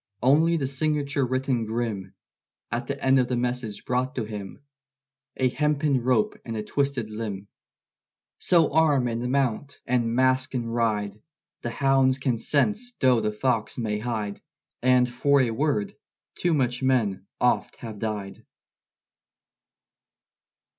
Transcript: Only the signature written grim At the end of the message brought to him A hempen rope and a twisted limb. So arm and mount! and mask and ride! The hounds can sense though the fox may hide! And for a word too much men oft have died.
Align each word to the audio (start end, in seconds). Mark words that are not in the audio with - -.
Only 0.23 0.57
the 0.57 0.67
signature 0.67 1.23
written 1.23 1.63
grim 1.65 2.15
At 2.71 2.87
the 2.87 2.99
end 2.99 3.19
of 3.19 3.27
the 3.27 3.35
message 3.35 3.85
brought 3.85 4.15
to 4.15 4.23
him 4.23 4.63
A 5.37 5.47
hempen 5.49 6.01
rope 6.01 6.41
and 6.43 6.57
a 6.57 6.63
twisted 6.63 7.11
limb. 7.11 7.47
So 8.39 8.73
arm 8.73 9.07
and 9.07 9.31
mount! 9.31 9.79
and 9.85 10.15
mask 10.15 10.55
and 10.55 10.73
ride! 10.73 11.21
The 11.61 11.69
hounds 11.69 12.17
can 12.17 12.39
sense 12.39 12.93
though 12.99 13.21
the 13.21 13.31
fox 13.31 13.77
may 13.77 13.99
hide! 13.99 14.41
And 14.81 15.07
for 15.07 15.39
a 15.39 15.51
word 15.51 15.93
too 16.33 16.55
much 16.55 16.81
men 16.81 17.27
oft 17.39 17.75
have 17.75 17.99
died. 17.99 18.43